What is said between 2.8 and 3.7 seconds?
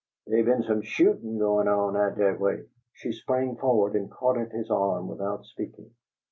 She sprang